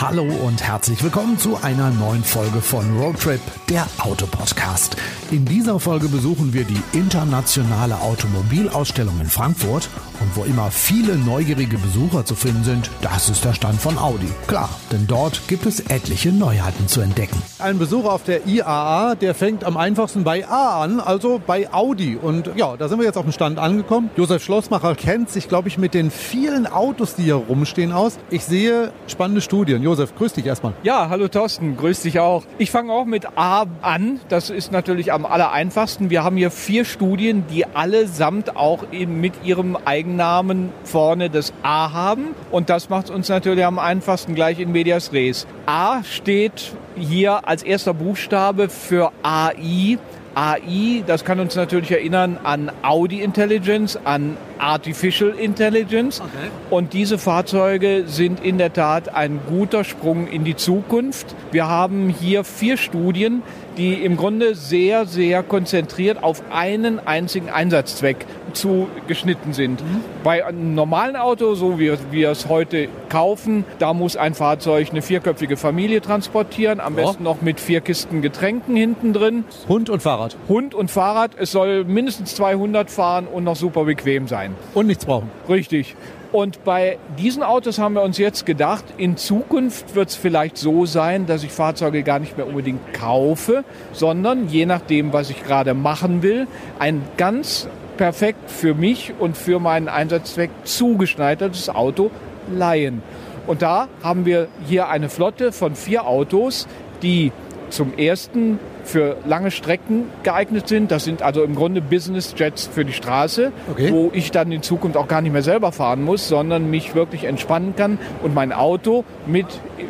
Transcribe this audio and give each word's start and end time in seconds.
Hallo 0.00 0.24
und 0.24 0.62
herzlich 0.62 1.02
willkommen 1.02 1.36
zu 1.36 1.58
einer 1.62 1.90
neuen 1.90 2.24
Folge 2.24 2.62
von 2.62 2.98
Roadtrip, 2.98 3.42
der 3.68 3.86
Autopodcast. 3.98 4.96
In 5.30 5.44
dieser 5.44 5.78
Folge 5.78 6.08
besuchen 6.08 6.54
wir 6.54 6.64
die 6.64 6.82
internationale 6.94 8.00
Automobilausstellung 8.00 9.20
in 9.20 9.26
Frankfurt 9.26 9.90
und 10.20 10.36
wo 10.36 10.44
immer 10.44 10.70
viele 10.70 11.16
neugierige 11.16 11.76
Besucher 11.76 12.24
zu 12.24 12.34
finden 12.34 12.64
sind, 12.64 12.90
das 13.02 13.28
ist 13.28 13.44
der 13.44 13.52
Stand 13.52 13.80
von 13.80 13.98
Audi. 13.98 14.28
Klar, 14.46 14.70
denn 14.90 15.06
dort 15.06 15.46
gibt 15.48 15.66
es 15.66 15.80
etliche 15.80 16.30
Neuheiten 16.32 16.88
zu 16.88 17.02
entdecken. 17.02 17.40
Ein 17.58 17.78
Besuch 17.78 18.06
auf 18.06 18.22
der 18.22 18.46
IAA, 18.46 19.16
der 19.16 19.34
fängt 19.34 19.64
am 19.64 19.76
einfachsten 19.76 20.24
bei 20.24 20.48
A 20.48 20.82
an, 20.82 21.00
also 21.00 21.40
bei 21.46 21.72
Audi. 21.72 22.16
Und 22.16 22.50
ja, 22.56 22.76
da 22.76 22.88
sind 22.88 22.98
wir 22.98 23.06
jetzt 23.06 23.16
auf 23.16 23.24
dem 23.24 23.32
Stand 23.32 23.58
angekommen. 23.58 24.10
Josef 24.16 24.42
Schlossmacher 24.42 24.94
kennt 24.94 25.30
sich, 25.30 25.48
glaube 25.48 25.68
ich, 25.68 25.76
mit 25.76 25.92
den 25.92 26.10
vielen 26.10 26.66
Autos, 26.66 27.16
die 27.16 27.24
hier 27.24 27.34
rumstehen, 27.34 27.92
aus. 27.92 28.18
Ich 28.30 28.44
sehe 28.44 28.92
spannende 29.06 29.42
Studien. 29.42 29.82
Josef, 29.90 30.14
grüß 30.14 30.34
dich 30.34 30.46
erstmal. 30.46 30.72
Ja, 30.84 31.08
hallo 31.08 31.26
Thorsten, 31.26 31.76
grüß 31.76 32.02
dich 32.02 32.20
auch. 32.20 32.44
Ich 32.58 32.70
fange 32.70 32.92
auch 32.92 33.06
mit 33.06 33.36
A 33.36 33.66
an. 33.82 34.20
Das 34.28 34.48
ist 34.48 34.70
natürlich 34.70 35.12
am 35.12 35.26
aller 35.26 35.50
einfachsten. 35.50 36.10
Wir 36.10 36.22
haben 36.22 36.36
hier 36.36 36.52
vier 36.52 36.84
Studien, 36.84 37.42
die 37.50 37.66
allesamt 37.66 38.54
auch 38.56 38.84
mit 38.92 39.32
ihrem 39.42 39.76
Eigennamen 39.84 40.68
vorne 40.84 41.28
das 41.28 41.52
A 41.64 41.92
haben. 41.92 42.36
Und 42.52 42.70
das 42.70 42.88
macht 42.88 43.10
uns 43.10 43.28
natürlich 43.28 43.64
am 43.64 43.80
einfachsten 43.80 44.36
gleich 44.36 44.60
in 44.60 44.70
Medias 44.70 45.12
Res. 45.12 45.48
A 45.66 46.04
steht 46.04 46.70
hier 46.96 47.48
als 47.48 47.64
erster 47.64 47.92
Buchstabe 47.92 48.68
für 48.68 49.10
AI. 49.24 49.98
AI, 50.36 51.02
das 51.04 51.24
kann 51.24 51.40
uns 51.40 51.56
natürlich 51.56 51.90
erinnern 51.90 52.38
an 52.44 52.70
Audi 52.82 53.22
Intelligence, 53.22 53.98
an 54.04 54.36
Artificial 54.60 55.30
Intelligence. 55.30 56.20
Okay. 56.20 56.50
Und 56.70 56.92
diese 56.92 57.18
Fahrzeuge 57.18 58.04
sind 58.06 58.44
in 58.44 58.58
der 58.58 58.72
Tat 58.72 59.14
ein 59.14 59.40
guter 59.48 59.84
Sprung 59.84 60.26
in 60.26 60.44
die 60.44 60.56
Zukunft. 60.56 61.34
Wir 61.50 61.68
haben 61.68 62.08
hier 62.08 62.44
vier 62.44 62.76
Studien, 62.76 63.42
die 63.76 63.94
im 63.94 64.16
Grunde 64.16 64.54
sehr, 64.54 65.06
sehr 65.06 65.42
konzentriert 65.42 66.22
auf 66.22 66.42
einen 66.50 66.98
einzigen 66.98 67.48
Einsatzzweck 67.48 68.26
zugeschnitten 68.52 69.52
sind. 69.52 69.80
Mhm. 69.80 70.00
Bei 70.22 70.44
einem 70.44 70.74
normalen 70.74 71.16
Auto, 71.16 71.54
so 71.54 71.78
wie 71.78 71.92
wir 72.10 72.30
es 72.30 72.48
heute 72.48 72.88
kaufen, 73.08 73.64
da 73.78 73.94
muss 73.94 74.16
ein 74.16 74.34
Fahrzeug 74.34 74.88
eine 74.90 75.02
vierköpfige 75.02 75.56
Familie 75.56 76.00
transportieren, 76.00 76.80
am 76.80 76.94
oh. 76.94 76.96
besten 76.96 77.22
noch 77.22 77.42
mit 77.42 77.60
vier 77.60 77.80
Kisten 77.80 78.22
Getränken 78.22 78.76
hinten 78.76 79.12
drin. 79.12 79.44
Hund 79.68 79.88
und 79.88 80.02
Fahrrad. 80.02 80.36
Hund 80.48 80.74
und 80.74 80.90
Fahrrad. 80.90 81.32
Es 81.38 81.52
soll 81.52 81.84
mindestens 81.84 82.34
200 82.34 82.90
fahren 82.90 83.26
und 83.26 83.44
noch 83.44 83.56
super 83.56 83.84
bequem 83.84 84.28
sein. 84.28 84.49
Und 84.74 84.86
nichts 84.86 85.04
brauchen. 85.04 85.30
Richtig. 85.48 85.96
Und 86.32 86.62
bei 86.62 86.98
diesen 87.18 87.42
Autos 87.42 87.80
haben 87.80 87.94
wir 87.94 88.02
uns 88.02 88.16
jetzt 88.16 88.46
gedacht, 88.46 88.84
in 88.96 89.16
Zukunft 89.16 89.96
wird 89.96 90.10
es 90.10 90.14
vielleicht 90.14 90.58
so 90.58 90.86
sein, 90.86 91.26
dass 91.26 91.42
ich 91.42 91.50
Fahrzeuge 91.50 92.04
gar 92.04 92.20
nicht 92.20 92.36
mehr 92.36 92.46
unbedingt 92.46 92.94
kaufe, 92.94 93.64
sondern 93.92 94.48
je 94.48 94.64
nachdem, 94.64 95.12
was 95.12 95.30
ich 95.30 95.42
gerade 95.42 95.74
machen 95.74 96.22
will, 96.22 96.46
ein 96.78 97.02
ganz 97.16 97.68
perfekt 97.96 98.48
für 98.48 98.74
mich 98.74 99.12
und 99.18 99.36
für 99.36 99.58
meinen 99.58 99.88
Einsatzzweck 99.88 100.50
zugeschneidertes 100.62 101.68
Auto 101.68 102.10
leihen. 102.48 103.02
Und 103.48 103.62
da 103.62 103.88
haben 104.02 104.24
wir 104.24 104.46
hier 104.68 104.88
eine 104.88 105.08
Flotte 105.08 105.50
von 105.50 105.74
vier 105.74 106.06
Autos, 106.06 106.68
die 107.02 107.32
zum 107.70 107.92
ersten 107.98 108.60
für 108.84 109.16
lange 109.26 109.50
Strecken 109.50 110.04
geeignet 110.22 110.68
sind. 110.68 110.90
Das 110.90 111.04
sind 111.04 111.22
also 111.22 111.42
im 111.42 111.54
Grunde 111.54 111.80
Business 111.80 112.34
Jets 112.36 112.66
für 112.66 112.84
die 112.84 112.92
Straße, 112.92 113.52
okay. 113.70 113.92
wo 113.92 114.10
ich 114.12 114.30
dann 114.30 114.52
in 114.52 114.62
Zukunft 114.62 114.96
auch 114.96 115.08
gar 115.08 115.22
nicht 115.22 115.32
mehr 115.32 115.42
selber 115.42 115.72
fahren 115.72 116.02
muss, 116.02 116.28
sondern 116.28 116.70
mich 116.70 116.94
wirklich 116.94 117.24
entspannen 117.24 117.74
kann 117.76 117.98
und 118.22 118.34
mein 118.34 118.52
Auto 118.52 119.04
mit 119.26 119.46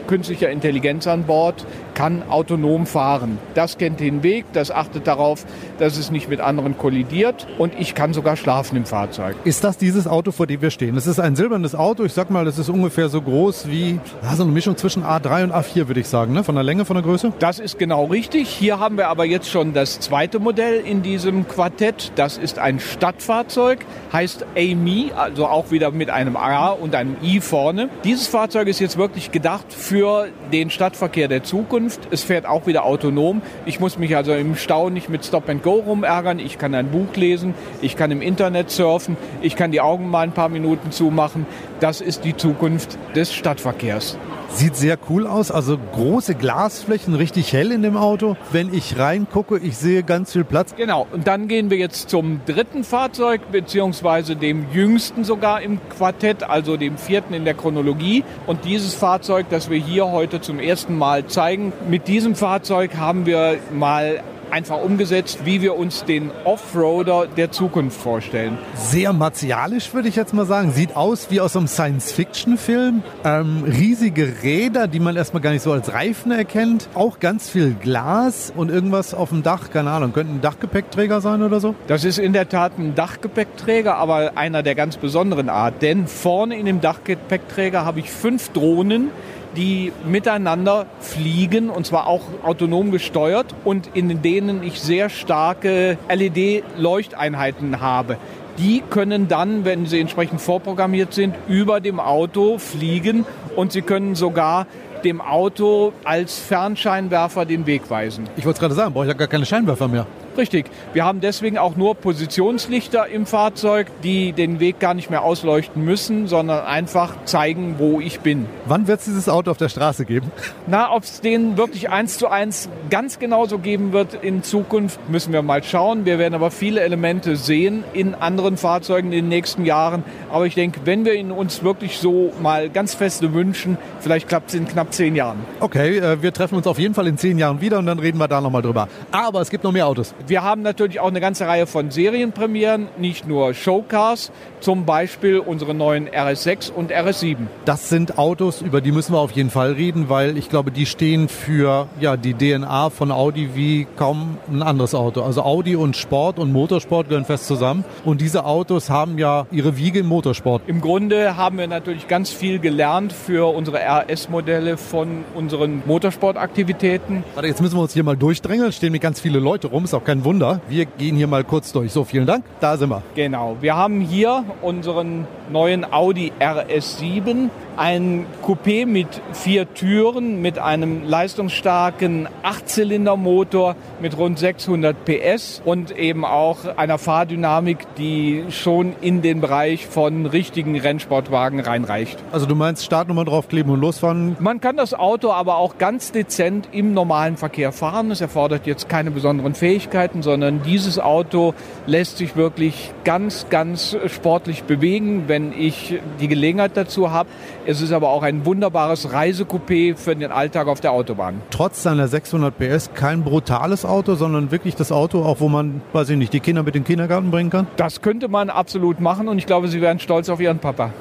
künstlicher 0.07 0.51
Intelligenz 0.51 1.07
an 1.07 1.25
Bord 1.25 1.67
kann 1.95 2.23
autonom 2.29 2.87
fahren. 2.87 3.39
Das 3.55 3.77
kennt 3.77 4.01
den 4.01 4.23
Weg, 4.23 4.47
das 4.53 4.71
achtet 4.71 5.07
darauf, 5.07 5.45
dass 5.79 5.99
es 5.99 6.11
nicht 6.11 6.29
mit 6.29 6.41
anderen 6.41 6.79
kollidiert 6.79 7.47
und 7.59 7.75
ich 7.79 7.95
kann 7.95 8.15
sogar 8.15 8.37
schlafen 8.37 8.77
im 8.77 8.87
Fahrzeug. 8.87 9.37
Ist 9.45 9.65
das 9.65 9.77
dieses 9.77 10.07
Auto, 10.07 10.33
vor 10.33 10.47
dem 10.47 10.63
wir 10.63 10.71
stehen? 10.71 10.95
Das 10.95 11.07
ist 11.07 11.21
ein 11.21 11.37
silbernes 11.37 11.75
Auto. 11.75 12.05
Ich 12.05 12.13
sag 12.13 12.31
mal, 12.31 12.45
das 12.45 12.59
ist 12.59 12.71
ungefähr 12.71 13.09
so 13.09 13.21
groß 13.21 13.69
wie 13.69 14.01
so 14.35 14.43
eine 14.43 14.53
Mischung 14.53 14.77
zwischen 14.77 15.05
A3 15.05 15.45
und 15.45 15.53
A4, 15.53 15.89
würde 15.89 16.01
ich 16.01 16.09
sagen, 16.09 16.33
ne? 16.33 16.43
von 16.43 16.55
der 16.55 16.65
Länge, 16.65 16.85
von 16.85 16.95
der 16.95 17.03
Größe. 17.03 17.33
Das 17.39 17.59
ist 17.59 17.79
genau 17.79 18.07
richtig. 18.07 18.49
Hier 18.49 18.79
haben 18.79 18.97
wir 18.97 19.09
aber 19.09 19.25
jetzt 19.25 19.51
schon 19.51 19.75
das 19.75 20.01
zweite 20.01 20.39
Modell 20.39 20.81
in 20.81 21.03
diesem 21.03 21.47
Quartett. 21.49 22.13
Das 22.15 22.39
ist 22.39 22.59
ein 22.59 22.81
Stadtfahrzeug, 22.81 23.85
heißt 24.13 24.47
AMI, 24.57 25.13
also 25.17 25.47
auch 25.47 25.71
wieder 25.71 25.91
mit 25.91 26.11
einem 26.11 26.37
A 26.37 26.69
und 26.69 26.95
einem 26.95 27.17
I 27.23 27.41
vorne. 27.41 27.91
Dieses 28.05 28.27
Fahrzeug 28.27 28.69
ist 28.69 28.81
jetzt 28.81 28.97
wirklich 28.97 29.33
gedacht 29.33 29.67
für 29.81 30.29
den 30.53 30.71
Stadtverkehr 30.71 31.27
der 31.27 31.43
Zukunft. 31.43 32.01
Es 32.11 32.23
fährt 32.23 32.45
auch 32.45 32.67
wieder 32.67 32.85
autonom. 32.85 33.41
Ich 33.65 33.81
muss 33.81 33.99
mich 33.99 34.15
also 34.15 34.35
im 34.35 34.55
Stau 34.55 34.91
nicht 34.91 35.09
mit 35.09 35.25
Stop 35.25 35.49
and 35.49 35.63
Go 35.63 35.75
rumärgern. 35.75 36.39
Ich 36.39 36.59
kann 36.59 36.75
ein 36.75 36.91
Buch 36.91 37.17
lesen, 37.17 37.55
ich 37.81 37.97
kann 37.97 38.11
im 38.11 38.21
Internet 38.21 38.71
surfen, 38.71 39.17
ich 39.41 39.57
kann 39.57 39.73
die 39.73 39.81
Augen 39.81 40.09
mal 40.09 40.21
ein 40.21 40.33
paar 40.33 40.51
Minuten 40.51 40.93
zumachen. 40.93 41.47
Das 41.81 42.01
ist 42.01 42.25
die 42.25 42.37
Zukunft 42.37 42.99
des 43.17 43.33
Stadtverkehrs. 43.33 44.19
Sieht 44.53 44.77
sehr 44.77 44.99
cool 45.09 45.27
aus, 45.27 45.51
also 45.51 45.79
große 45.79 46.35
Glasflächen, 46.35 47.15
richtig 47.15 47.53
hell 47.53 47.73
in 47.73 47.83
dem 47.83 47.97
Auto. 47.97 48.37
Wenn 48.53 48.75
ich 48.75 48.99
reingucke, 48.99 49.59
ich 49.59 49.77
sehe 49.77 50.03
ganz 50.03 50.33
viel 50.33 50.45
Platz. 50.45 50.75
Genau, 50.77 51.07
und 51.13 51.27
dann 51.27 51.49
gehen 51.49 51.71
wir 51.71 51.79
jetzt 51.79 52.11
zum 52.11 52.41
dritten 52.47 52.85
Fahrzeug, 52.85 53.41
beziehungsweise 53.53 54.37
dem 54.37 54.67
jüngsten 54.73 55.25
sogar 55.25 55.63
im 55.63 55.79
Quartett, 55.89 56.43
also 56.43 56.77
dem 56.77 56.99
vierten 56.99 57.33
in 57.33 57.45
der 57.45 57.55
Chronologie. 57.55 58.25
Und 58.47 58.65
dieses 58.65 58.95
Fahrzeug, 58.95 59.47
das 59.51 59.71
wir 59.71 59.79
hier 59.79 60.11
heute 60.11 60.41
zum 60.41 60.59
ersten 60.59 60.99
Mal 60.99 61.27
zeigen, 61.27 61.73
mit 61.89 62.09
diesem 62.09 62.35
Fahrzeug 62.35 62.97
haben 62.97 63.27
wir 63.27 63.59
mal 63.73 64.23
einfach 64.51 64.83
umgesetzt, 64.83 65.41
wie 65.45 65.63
wir 65.63 65.77
uns 65.77 66.05
den 66.05 66.31
Offroader 66.45 67.27
der 67.27 67.51
Zukunft 67.51 68.01
vorstellen. 68.01 68.59
Sehr 68.75 69.13
martialisch, 69.13 69.93
würde 69.95 70.09
ich 70.09 70.17
jetzt 70.17 70.35
mal 70.35 70.47
sagen. 70.47 70.73
Sieht 70.73 70.97
aus 70.97 71.31
wie 71.31 71.41
aus 71.41 71.57
einem 71.57 71.67
Science-Fiction-Film. 71.67 73.03
Ähm, 73.25 73.65
riesige 73.65 74.43
Räder, 74.43 74.89
die 74.89 75.01
man 75.01 75.17
erstmal 75.17 75.43
gar 75.43 75.51
nicht 75.53 75.63
so 75.63 75.73
als 75.73 75.93
Reifen 75.93 76.33
erkennt. 76.33 76.89
Auch 76.95 77.21
ganz 77.21 77.49
viel 77.49 77.75
Glas 77.75 78.53
und 78.57 78.71
irgendwas 78.71 79.15
auf 79.15 79.31
dem 79.31 79.43
Dach. 79.43 79.71
Keine 79.71 79.91
Ahnung, 79.91 80.13
könnte 80.13 80.33
ein 80.35 80.41
Dachgepäckträger 80.41 81.21
sein 81.21 81.43
oder 81.43 81.61
so? 81.61 81.75
Das 81.87 82.05
ist 82.05 82.19
in 82.19 82.33
der 82.33 82.49
Tat 82.49 82.79
ein 82.79 82.95
Dachgepäckträger, 82.95 83.97
aber 83.97 84.33
einer 84.37 84.63
der 84.63 84.75
ganz 84.75 84.97
besonderen 84.97 85.49
Art. 85.49 85.83
Denn 85.83 86.07
vorne 86.07 86.57
in 86.57 86.67
dem 86.67 86.81
Dachgepäckträger 86.81 87.85
habe 87.85 88.01
ich 88.01 88.11
fünf 88.11 88.51
Drohnen, 88.51 89.11
die 89.57 89.93
miteinander 90.05 90.87
fliegen 91.01 91.71
und 91.71 91.87
zwar 91.87 92.07
auch 92.07 92.23
autonom 92.43 92.91
gesteuert 92.91 93.55
und 93.65 93.91
in 93.95 94.23
denen 94.23 94.63
ich 94.63 94.81
sehr 94.81 95.09
starke 95.09 95.99
LED-Leuchteinheiten 96.09 97.81
habe. 97.81 98.17
Die 98.59 98.83
können 98.89 99.29
dann, 99.29 99.65
wenn 99.65 99.87
sie 99.87 100.01
entsprechend 100.01 100.41
vorprogrammiert 100.41 101.15
sind, 101.15 101.35
über 101.49 101.81
dem 101.81 101.99
Auto 101.99 102.59
fliegen 102.59 103.25
und 103.57 103.73
sie 103.73 103.83
können 103.83 104.15
sogar 104.15 104.67
dem 105.05 105.21
Auto 105.21 105.93
als 106.05 106.39
Fernscheinwerfer 106.39 107.47
den 107.47 107.67
Weg 107.67 107.89
weisen. 107.91 108.29
Ich 108.37 108.45
wollte 108.45 108.57
es 108.57 108.61
gerade 108.61 108.75
sagen, 108.75 108.93
brauche 108.93 109.05
ich 109.05 109.09
ja 109.09 109.15
gar 109.15 109.29
keine 109.29 109.47
Scheinwerfer 109.47 109.89
mehr. 109.89 110.07
Richtig. 110.37 110.67
Wir 110.93 111.05
haben 111.05 111.21
deswegen 111.21 111.59
auch 111.59 111.77
nur 111.77 111.95
Positionslichter 111.95 113.07
im 113.09 113.27
Fahrzeug, 113.27 113.89
die 114.03 114.33
den 114.33 114.61
Weg 114.61 114.79
gar 114.81 114.95
nicht 114.95 115.11
mehr 115.11 115.23
ausleuchten 115.23 115.85
müssen, 115.85 116.27
sondern 116.27 116.65
einfach 116.65 117.25
zeigen, 117.25 117.77
wo 117.79 118.01
ich 118.01 118.21
bin. 118.21 118.47
Wann 118.67 118.87
wird 118.87 119.01
es 119.01 119.07
dieses 119.07 119.29
Auto 119.29 119.51
auf 119.51 119.57
der 119.57 119.69
Straße 119.69 120.05
geben? 120.05 120.31
Na, 120.67 120.93
ob 120.95 121.03
es 121.03 121.21
den 121.21 121.57
wirklich 121.57 121.91
eins 121.91 122.19
zu 122.19 122.29
eins 122.29 122.69
ganz 122.91 123.19
genauso 123.19 123.59
geben 123.59 123.93
wird 123.93 124.15
in 124.15 124.43
Zukunft, 124.43 124.99
müssen 125.09 125.33
wir 125.33 125.43
mal 125.43 125.63
schauen. 125.63 126.05
Wir 126.05 126.19
werden 126.19 126.35
aber 126.35 126.51
viele 126.51 126.81
Elemente 126.81 127.37
sehen 127.37 127.85
in 127.93 128.15
anderen 128.15 128.57
Fahrzeugen 128.57 129.09
in 129.09 129.23
den 129.23 129.29
nächsten 129.29 129.65
Jahren. 129.65 130.05
Aber 130.31 130.47
ich 130.47 130.55
denke, 130.55 130.81
wenn 130.85 131.05
wir 131.05 131.15
ihn 131.15 131.33
uns 131.33 131.63
wirklich 131.63 131.99
so 131.99 132.33
mal 132.41 132.71
ganz 132.71 132.95
feste 132.95 133.35
wünschen, 133.35 133.79
vielleicht 134.01 134.29
klappt 134.29 134.51
es 134.51 134.55
in 134.55 134.67
knapp 134.67 134.93
zehn 134.93 135.17
Jahren. 135.17 135.39
Okay, 135.61 135.99
äh, 135.99 136.23
wir 136.23 136.33
treffen 136.33 136.55
uns 136.55 136.67
auf 136.67 136.79
jeden 136.79 136.95
Fall 136.95 137.07
in 137.07 137.19
zehn 137.19 137.39
Jahren 137.39 137.61
wieder 137.61 137.79
und 137.79 137.87
dann 137.87 137.99
reden 137.99 138.19
wir 138.19 138.29
da 138.29 138.41
nochmal 138.41 138.63
drüber. 138.63 138.89
Aber 139.11 139.41
es 139.41 139.51
gibt 139.51 139.65
noch 139.65 139.73
mehr 139.73 139.87
Autos. 139.87 140.15
Wir 140.27 140.43
haben 140.43 140.63
natürlich 140.63 141.01
auch 141.01 141.09
eine 141.09 141.21
ganze 141.21 141.47
Reihe 141.47 141.67
von 141.67 141.91
Serienpremieren, 141.91 142.89
nicht 142.99 143.27
nur 143.27 143.55
Showcars, 143.55 144.31
zum 144.61 144.85
Beispiel 144.85 145.39
unsere 145.39 145.75
neuen 145.75 146.09
RS6 146.09 146.71
und 146.71 146.93
RS7. 146.93 147.37
Das 147.65 147.89
sind 147.89 148.19
Autos, 148.19 148.61
über 148.61 148.81
die 148.81 148.93
müssen 148.93 149.15
wir 149.15 149.19
auf 149.19 149.33
jeden 149.33 149.51
Fall 149.51 149.73
reden, 149.73 150.09
weil 150.09 150.37
ich 150.37 150.49
glaube, 150.49 150.71
die 150.71 150.87
stehen 150.87 151.29
für 151.29 151.89
ja, 152.01 152.17
die 152.17 152.35
DNA 152.35 152.91
von 152.91 153.11
Audi 153.11 153.51
wie 153.55 153.87
kaum 153.97 154.39
ein 154.51 154.63
anderes 154.63 154.95
Auto. 154.95 155.23
Also 155.23 155.43
Audi 155.43 155.77
und 155.77 155.97
Sport 155.97 156.39
und 156.39 156.53
Motorsport 156.53 157.09
gehören 157.09 157.25
fest 157.25 157.47
zusammen. 157.47 157.85
Und 158.05 158.21
diese 158.21 158.45
Autos 158.45 158.91
haben 158.91 159.19
ja 159.19 159.47
ihre 159.51 159.77
Wiege 159.77 160.01
im 160.01 160.07
Motorsport. 160.07 160.63
Im 160.67 160.81
Grunde 160.81 161.37
haben 161.37 161.59
wir 161.59 161.67
natürlich 161.67 162.09
ganz 162.09 162.31
viel 162.31 162.59
gelernt 162.59 163.13
für 163.13 163.55
unsere 163.55 163.79
RS-Modelle 163.79 164.77
von 164.77 165.25
unseren 165.35 165.83
Motorsportaktivitäten. 165.87 167.25
Warte, 167.35 167.49
jetzt 167.49 167.61
müssen 167.61 167.77
wir 167.77 167.83
uns 167.83 167.95
hier 167.95 168.05
mal 168.05 168.17
durchdrängeln. 168.17 168.73
Stehen 168.73 168.93
mir 168.93 168.99
ganz 168.99 169.21
viele 169.21 169.39
Leute 169.39 169.69
rum, 169.69 169.85
ist 169.85 169.95
auch 169.95 170.05
kein 170.11 170.25
Wunder. 170.25 170.61
Wir 170.69 170.87
gehen 170.87 171.15
hier 171.15 171.29
mal 171.29 171.45
kurz 171.45 171.71
durch. 171.71 171.93
So, 171.93 172.03
vielen 172.03 172.27
Dank. 172.27 172.45
Da 172.59 172.77
sind 172.77 172.91
wir. 172.91 173.01
Genau. 173.15 173.57
Wir 173.61 173.77
haben 173.77 174.01
hier 174.01 174.45
unseren 174.61 175.29
neuen 175.53 175.85
Audi 175.93 176.33
RS7 176.41 177.49
ein 177.77 178.27
Coupé 178.43 178.87
mit 178.87 179.09
vier 179.33 179.73
Türen, 179.75 180.43
mit 180.43 180.59
einem 180.59 181.05
leistungsstarken 181.07 182.29
Achtzylindermotor 182.43 183.77
mit 184.01 184.17
rund 184.17 184.39
600 184.39 184.97
PS 185.05 185.63
und 185.65 185.97
eben 185.97 186.25
auch 186.25 186.77
einer 186.77 186.99
Fahrdynamik, 186.99 187.95
die 187.97 188.45
schon 188.51 188.95
in 189.01 189.23
den 189.23 189.41
Bereich 189.41 189.87
von 189.87 190.27
richtigen 190.27 190.79
Rennsportwagen 190.79 191.61
reinreicht. 191.61 192.19
Also 192.33 192.47
du 192.47 192.55
meinst 192.55 192.85
Startnummer 192.85 193.25
draufkleben 193.25 193.73
und 193.73 193.81
losfahren? 193.81 194.37
Man 194.41 194.61
kann 194.61 194.77
das 194.77 194.95
Auto 194.95 195.31
aber 195.33 195.57
auch 195.57 195.79
ganz 195.79 196.13
dezent 196.13 196.69
im 196.73 196.95
normalen 196.95 197.37
Verkehr 197.37 197.73
fahren. 197.73 198.11
Es 198.11 198.21
erfordert 198.21 198.67
jetzt 198.67 198.89
keine 198.89 199.11
besonderen 199.11 199.55
Fähigkeiten, 199.55 200.23
sondern 200.23 200.63
dieses 200.63 200.99
Auto 200.99 201.55
lässt 201.87 202.19
sich 202.19 202.37
wirklich 202.37 202.93
ganz, 203.05 203.47
ganz 203.51 203.97
sportlich 204.07 204.65
bewegen, 204.65 205.25
wenn 205.27 205.53
ich 205.53 206.01
die 206.21 206.29
Gelegenheit 206.29 206.77
dazu 206.77 207.11
habe. 207.11 207.29
Es 207.67 207.83
ist 207.83 207.93
aber 207.93 208.09
auch 208.09 208.23
ein 208.23 208.47
wunderbares 208.47 209.13
Reisecoupé 209.13 209.97
für 209.97 210.17
den 210.17 210.33
Alltag 210.33 210.67
auf 210.67 210.81
der 210.81 210.93
Autobahn. 210.93 211.43
Trotz 211.51 211.83
seiner 211.83 212.09
600 212.09 212.57
PS 212.57 212.91
kein 212.95 213.23
brutales 213.23 213.85
Auto, 213.85 214.15
sondern 214.15 214.51
wirklich 214.51 214.75
das 214.77 214.93
Auto, 214.93 215.23
auch 215.23 215.41
wo 215.41 215.49
man, 215.49 215.83
weiß 215.93 216.11
ich 216.11 216.17
nicht, 216.17 216.33
die 216.33 216.41
Kinder 216.41 216.63
mit 216.63 216.77
in 216.77 216.83
den 216.83 216.87
Kindergarten 216.87 217.31
bringen 217.31 217.51
kann? 217.51 217.67
Das 217.77 218.01
könnte 218.01 218.29
man 218.29 218.51
absolut 218.51 219.01
machen 219.01 219.29
und 219.29 219.39
ich 219.39 219.47
glaube, 219.47 219.69
Sie 219.69 219.81
wären 219.81 219.99
stolz 219.99 220.29
auf 220.29 220.41
Ihren 220.41 220.59
Papa. 220.59 220.93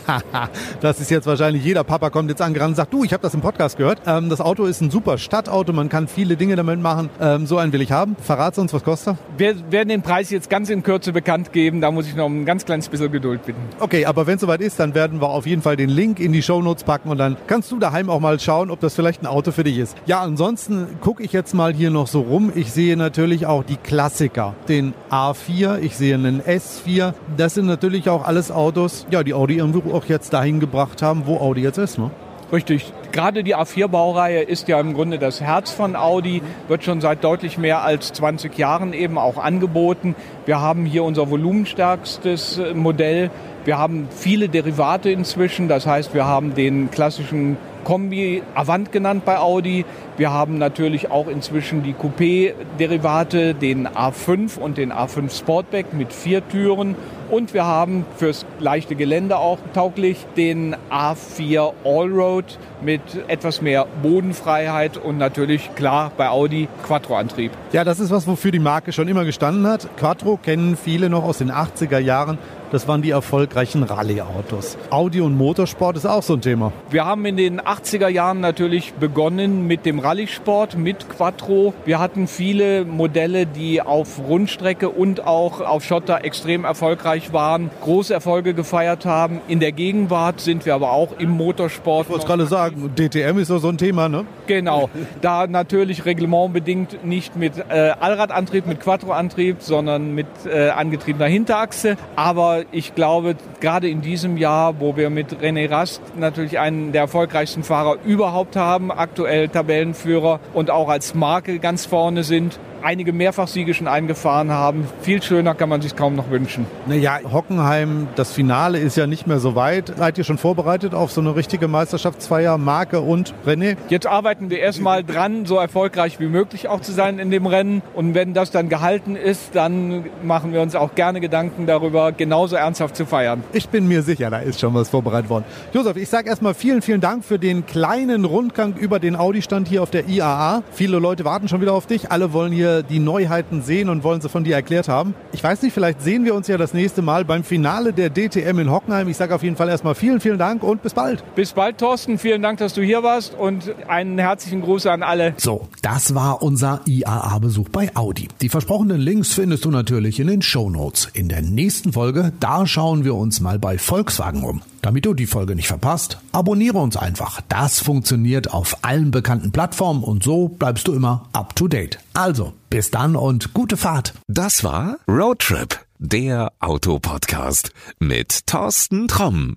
das 0.80 1.00
ist 1.00 1.10
jetzt 1.10 1.26
wahrscheinlich 1.26 1.64
jeder 1.64 1.84
Papa 1.84 2.10
kommt 2.10 2.30
jetzt 2.30 2.42
angerannt 2.42 2.70
und 2.70 2.76
sagt, 2.76 2.92
du, 2.92 3.04
ich 3.04 3.12
habe 3.12 3.22
das 3.22 3.34
im 3.34 3.40
Podcast 3.40 3.76
gehört. 3.76 4.00
Ähm, 4.06 4.28
das 4.28 4.40
Auto 4.40 4.64
ist 4.64 4.80
ein 4.80 4.90
super 4.90 5.18
Stadtauto, 5.18 5.72
man 5.72 5.88
kann 5.88 6.08
viele 6.08 6.36
Dinge 6.36 6.56
damit 6.56 6.80
machen. 6.80 7.10
Ähm, 7.20 7.46
so 7.46 7.58
einen 7.58 7.72
will 7.72 7.82
ich 7.82 7.92
haben. 7.92 8.16
Verrat 8.20 8.58
uns, 8.58 8.72
was 8.72 8.84
kostet 8.84 9.16
Wir 9.36 9.54
werden 9.70 9.88
den 9.88 10.02
Preis 10.02 10.30
jetzt 10.30 10.48
ganz 10.48 10.70
in 10.70 10.82
Kürze 10.82 11.12
bekannt 11.12 11.52
geben. 11.52 11.80
Da 11.80 11.90
muss 11.90 12.06
ich 12.06 12.14
noch 12.14 12.26
ein 12.26 12.44
ganz 12.44 12.64
kleines 12.64 12.88
bisschen 12.88 13.10
Geduld 13.10 13.44
bitten. 13.44 13.60
Okay, 13.80 14.06
aber 14.06 14.26
wenn 14.26 14.36
es 14.36 14.40
soweit 14.40 14.60
ist, 14.60 14.78
dann 14.78 14.94
werden 14.94 15.20
wir 15.20 15.28
auf 15.28 15.46
jeden 15.46 15.62
Fall 15.62 15.76
den 15.76 15.81
Link 15.88 16.20
in 16.20 16.32
die 16.32 16.42
Shownotes 16.42 16.84
packen 16.84 17.08
und 17.08 17.18
dann 17.18 17.36
kannst 17.46 17.70
du 17.72 17.78
daheim 17.78 18.10
auch 18.10 18.20
mal 18.20 18.38
schauen, 18.40 18.70
ob 18.70 18.80
das 18.80 18.94
vielleicht 18.94 19.22
ein 19.22 19.26
Auto 19.26 19.52
für 19.52 19.64
dich 19.64 19.78
ist. 19.78 19.96
Ja, 20.06 20.20
ansonsten 20.20 20.98
gucke 21.00 21.22
ich 21.22 21.32
jetzt 21.32 21.54
mal 21.54 21.72
hier 21.72 21.90
noch 21.90 22.06
so 22.06 22.20
rum. 22.20 22.52
Ich 22.54 22.72
sehe 22.72 22.96
natürlich 22.96 23.46
auch 23.46 23.64
die 23.64 23.76
Klassiker. 23.76 24.54
Den 24.68 24.94
A4, 25.10 25.78
ich 25.80 25.96
sehe 25.96 26.14
einen 26.14 26.40
S4. 26.40 27.14
Das 27.36 27.54
sind 27.54 27.66
natürlich 27.66 28.08
auch 28.08 28.24
alles 28.24 28.50
Autos, 28.50 29.06
ja, 29.10 29.22
die 29.22 29.34
Audi 29.34 29.56
irgendwo 29.56 29.92
auch 29.94 30.06
jetzt 30.06 30.32
dahin 30.32 30.60
gebracht 30.60 31.02
haben, 31.02 31.22
wo 31.26 31.38
Audi 31.38 31.62
jetzt 31.62 31.78
ist. 31.78 31.98
Ne? 31.98 32.10
Richtig. 32.52 32.92
Gerade 33.12 33.42
die 33.42 33.56
A4-Baureihe 33.56 34.42
ist 34.42 34.68
ja 34.68 34.78
im 34.78 34.92
Grunde 34.92 35.18
das 35.18 35.40
Herz 35.40 35.70
von 35.70 35.96
Audi, 35.96 36.42
wird 36.68 36.84
schon 36.84 37.00
seit 37.00 37.24
deutlich 37.24 37.56
mehr 37.56 37.82
als 37.82 38.12
20 38.12 38.56
Jahren 38.58 38.92
eben 38.92 39.16
auch 39.16 39.38
angeboten. 39.38 40.14
Wir 40.44 40.60
haben 40.60 40.84
hier 40.84 41.02
unser 41.02 41.30
volumenstärkstes 41.30 42.60
Modell. 42.74 43.30
Wir 43.64 43.78
haben 43.78 44.08
viele 44.10 44.48
Derivate 44.48 45.10
inzwischen. 45.10 45.68
Das 45.68 45.86
heißt, 45.86 46.14
wir 46.14 46.26
haben 46.26 46.54
den 46.54 46.90
klassischen 46.90 47.56
Kombi 47.84 48.42
Avant 48.54 48.90
genannt 48.90 49.24
bei 49.24 49.38
Audi. 49.38 49.84
Wir 50.16 50.32
haben 50.32 50.58
natürlich 50.58 51.10
auch 51.10 51.28
inzwischen 51.28 51.82
die 51.82 51.94
Coupé-Derivate, 51.94 53.54
den 53.54 53.86
A5 53.86 54.58
und 54.58 54.78
den 54.78 54.92
A5 54.92 55.36
Sportback 55.36 55.92
mit 55.92 56.12
vier 56.12 56.46
Türen. 56.48 56.96
Und 57.32 57.54
wir 57.54 57.64
haben 57.64 58.04
fürs 58.18 58.44
leichte 58.58 58.94
Gelände 58.94 59.38
auch 59.38 59.56
tauglich 59.72 60.26
den 60.36 60.76
A4 60.90 61.72
Allroad 61.82 62.58
mit 62.82 63.00
etwas 63.26 63.62
mehr 63.62 63.86
Bodenfreiheit 64.02 64.98
und 64.98 65.16
natürlich 65.16 65.74
klar 65.74 66.12
bei 66.18 66.28
Audi 66.28 66.68
Quattro-Antrieb. 66.86 67.52
Ja, 67.72 67.84
das 67.84 68.00
ist 68.00 68.10
was, 68.10 68.26
wofür 68.26 68.50
die 68.50 68.58
Marke 68.58 68.92
schon 68.92 69.08
immer 69.08 69.24
gestanden 69.24 69.66
hat. 69.66 69.88
Quattro 69.96 70.36
kennen 70.36 70.76
viele 70.76 71.08
noch 71.08 71.24
aus 71.24 71.38
den 71.38 71.50
80er 71.50 72.00
Jahren. 72.00 72.36
Das 72.72 72.88
waren 72.88 73.02
die 73.02 73.10
erfolgreichen 73.10 73.82
Rallye-Autos. 73.82 74.78
Audi 74.88 75.20
und 75.20 75.36
Motorsport 75.36 75.98
ist 75.98 76.06
auch 76.06 76.22
so 76.22 76.32
ein 76.32 76.40
Thema. 76.40 76.72
Wir 76.88 77.04
haben 77.04 77.26
in 77.26 77.36
den 77.36 77.60
80er 77.60 78.08
Jahren 78.08 78.40
natürlich 78.40 78.94
begonnen 78.94 79.66
mit 79.66 79.84
dem 79.84 79.98
Rallye-Sport, 79.98 80.78
mit 80.78 81.10
Quattro. 81.10 81.74
Wir 81.84 81.98
hatten 81.98 82.26
viele 82.26 82.86
Modelle, 82.86 83.44
die 83.44 83.82
auf 83.82 84.18
Rundstrecke 84.26 84.88
und 84.88 85.26
auch 85.26 85.60
auf 85.60 85.84
Schotter 85.84 86.24
extrem 86.24 86.64
erfolgreich 86.64 87.21
waren, 87.32 87.70
große 87.82 88.12
Erfolge 88.14 88.54
gefeiert 88.54 89.04
haben. 89.04 89.40
In 89.48 89.60
der 89.60 89.72
Gegenwart 89.72 90.40
sind 90.40 90.66
wir 90.66 90.74
aber 90.74 90.92
auch 90.92 91.18
im 91.18 91.30
Motorsport. 91.30 92.06
Ich 92.06 92.12
wollte 92.12 92.26
gerade 92.26 92.46
sagen, 92.46 92.90
DTM 92.96 93.38
ist 93.38 93.48
so 93.48 93.68
ein 93.68 93.78
Thema, 93.78 94.08
ne? 94.08 94.24
Genau. 94.46 94.88
Da 95.20 95.46
natürlich 95.46 96.04
reglementbedingt 96.04 97.04
nicht 97.04 97.36
mit 97.36 97.52
äh, 97.58 97.92
Allradantrieb, 98.00 98.66
mit 98.66 98.80
Quattro-Antrieb, 98.80 99.56
sondern 99.60 100.14
mit 100.14 100.26
äh, 100.46 100.70
angetriebener 100.70 101.26
Hinterachse. 101.26 101.96
Aber 102.16 102.62
ich 102.72 102.94
glaube, 102.94 103.36
gerade 103.60 103.88
in 103.88 104.00
diesem 104.00 104.36
Jahr, 104.36 104.80
wo 104.80 104.96
wir 104.96 105.10
mit 105.10 105.36
René 105.42 105.70
Rast 105.70 106.00
natürlich 106.16 106.58
einen 106.58 106.92
der 106.92 107.02
erfolgreichsten 107.02 107.62
Fahrer 107.62 107.96
überhaupt 108.04 108.56
haben, 108.56 108.90
aktuell 108.90 109.48
Tabellenführer 109.48 110.40
und 110.54 110.70
auch 110.70 110.88
als 110.88 111.14
Marke 111.14 111.58
ganz 111.58 111.86
vorne 111.86 112.24
sind, 112.24 112.58
einige 112.82 113.12
Mehrfachsiege 113.12 113.74
schon 113.74 113.88
eingefahren 113.88 114.50
haben. 114.50 114.86
Viel 115.00 115.22
schöner 115.22 115.54
kann 115.54 115.68
man 115.68 115.80
sich 115.80 115.96
kaum 115.96 116.14
noch 116.14 116.30
wünschen. 116.30 116.66
Naja, 116.86 117.18
Hockenheim, 117.30 118.08
das 118.16 118.32
Finale 118.32 118.78
ist 118.78 118.96
ja 118.96 119.06
nicht 119.06 119.26
mehr 119.26 119.38
so 119.38 119.54
weit. 119.54 119.92
Seid 119.96 120.18
ihr 120.18 120.24
schon 120.24 120.38
vorbereitet 120.38 120.94
auf 120.94 121.12
so 121.12 121.20
eine 121.20 121.36
richtige 121.36 121.68
Meisterschaftsfeier, 121.68 122.58
Marke 122.58 123.00
und 123.00 123.34
René? 123.46 123.76
Jetzt 123.88 124.06
arbeiten 124.06 124.50
wir 124.50 124.58
erstmal 124.58 125.04
dran, 125.04 125.46
so 125.46 125.56
erfolgreich 125.56 126.20
wie 126.20 126.26
möglich 126.26 126.68
auch 126.68 126.80
zu 126.80 126.92
sein 126.92 127.18
in 127.18 127.30
dem 127.30 127.46
Rennen. 127.46 127.82
Und 127.94 128.14
wenn 128.14 128.34
das 128.34 128.50
dann 128.50 128.68
gehalten 128.68 129.16
ist, 129.16 129.54
dann 129.54 130.06
machen 130.22 130.52
wir 130.52 130.60
uns 130.62 130.74
auch 130.74 130.94
gerne 130.94 131.20
Gedanken 131.20 131.66
darüber, 131.66 132.12
genauso 132.12 132.56
ernsthaft 132.56 132.96
zu 132.96 133.06
feiern. 133.06 133.44
Ich 133.52 133.68
bin 133.68 133.86
mir 133.88 134.02
sicher, 134.02 134.30
da 134.30 134.38
ist 134.38 134.60
schon 134.60 134.74
was 134.74 134.88
vorbereitet 134.88 135.30
worden. 135.30 135.44
Josef, 135.72 135.96
ich 135.96 136.08
sage 136.08 136.28
erstmal 136.28 136.54
vielen, 136.54 136.82
vielen 136.82 137.00
Dank 137.00 137.24
für 137.24 137.38
den 137.38 137.66
kleinen 137.66 138.24
Rundgang 138.24 138.74
über 138.74 138.98
den 138.98 139.16
Audi-Stand 139.16 139.68
hier 139.68 139.82
auf 139.82 139.90
der 139.90 140.08
IAA. 140.08 140.62
Viele 140.72 140.98
Leute 140.98 141.24
warten 141.24 141.48
schon 141.48 141.60
wieder 141.60 141.74
auf 141.74 141.86
dich. 141.86 142.10
Alle 142.10 142.32
wollen 142.32 142.52
hier 142.52 142.71
die 142.82 142.98
Neuheiten 142.98 143.60
sehen 143.62 143.90
und 143.90 144.02
wollen 144.04 144.22
sie 144.22 144.30
von 144.30 144.44
dir 144.44 144.54
erklärt 144.54 144.88
haben. 144.88 145.14
Ich 145.32 145.44
weiß 145.44 145.60
nicht, 145.62 145.74
vielleicht 145.74 146.00
sehen 146.00 146.24
wir 146.24 146.34
uns 146.34 146.48
ja 146.48 146.56
das 146.56 146.72
nächste 146.72 147.02
Mal 147.02 147.24
beim 147.26 147.44
Finale 147.44 147.92
der 147.92 148.08
DTM 148.08 148.58
in 148.58 148.70
Hockenheim. 148.70 149.08
Ich 149.08 149.18
sage 149.18 149.34
auf 149.34 149.42
jeden 149.42 149.56
Fall 149.56 149.68
erstmal 149.68 149.94
vielen, 149.94 150.20
vielen 150.20 150.38
Dank 150.38 150.62
und 150.62 150.82
bis 150.82 150.94
bald. 150.94 151.22
Bis 151.34 151.52
bald, 151.52 151.78
Thorsten. 151.78 152.16
Vielen 152.16 152.40
Dank, 152.40 152.58
dass 152.58 152.72
du 152.72 152.82
hier 152.82 153.02
warst 153.02 153.34
und 153.34 153.74
einen 153.88 154.18
herzlichen 154.18 154.62
Gruß 154.62 154.86
an 154.86 155.02
alle. 155.02 155.34
So, 155.36 155.68
das 155.82 156.14
war 156.14 156.42
unser 156.42 156.80
IAA-Besuch 156.86 157.68
bei 157.68 157.94
Audi. 157.94 158.28
Die 158.40 158.48
versprochenen 158.48 159.00
Links 159.00 159.34
findest 159.34 159.66
du 159.66 159.70
natürlich 159.70 160.18
in 160.20 160.28
den 160.28 160.40
Show 160.40 160.70
Notes. 160.70 161.08
In 161.12 161.28
der 161.28 161.42
nächsten 161.42 161.92
Folge, 161.92 162.32
da 162.40 162.66
schauen 162.66 163.04
wir 163.04 163.14
uns 163.14 163.40
mal 163.40 163.58
bei 163.58 163.76
Volkswagen 163.76 164.44
um. 164.44 164.62
Damit 164.82 165.06
du 165.06 165.14
die 165.14 165.26
Folge 165.26 165.54
nicht 165.54 165.68
verpasst, 165.68 166.18
abonniere 166.32 166.78
uns 166.78 166.96
einfach. 166.96 167.40
Das 167.48 167.78
funktioniert 167.78 168.52
auf 168.52 168.78
allen 168.82 169.12
bekannten 169.12 169.52
Plattformen 169.52 170.02
und 170.02 170.24
so 170.24 170.48
bleibst 170.48 170.88
du 170.88 170.92
immer 170.92 171.28
up 171.32 171.54
to 171.54 171.68
date. 171.68 172.00
Also, 172.14 172.52
bis 172.68 172.90
dann 172.90 173.14
und 173.14 173.54
gute 173.54 173.76
Fahrt. 173.76 174.12
Das 174.26 174.64
war 174.64 174.96
Roadtrip, 175.06 175.78
der 175.98 176.52
Autopodcast 176.58 177.70
mit 178.00 178.46
Thorsten 178.48 179.06
Tromm. 179.06 179.54